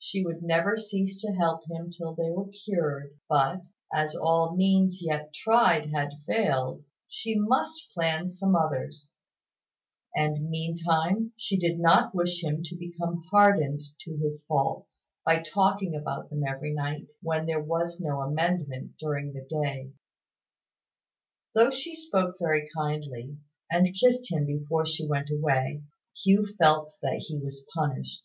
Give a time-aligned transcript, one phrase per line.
[0.00, 5.02] She would never cease to help him till they were cured: but, as all means
[5.02, 9.12] yet tried had failed, she must plan some others;
[10.14, 15.94] and meantime she did not wish him to become hardened to his faults, by talking
[15.96, 19.90] about them every night, when there was no amendment during the day.
[21.56, 23.36] Though she spoke very kindly,
[23.70, 25.82] and kissed him before she went away,
[26.24, 28.22] Hugh felt that he was punished.